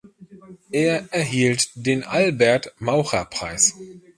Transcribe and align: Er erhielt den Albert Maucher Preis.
Er 0.71 1.13
erhielt 1.13 1.69
den 1.75 2.03
Albert 2.03 2.73
Maucher 2.79 3.25
Preis. 3.25 3.75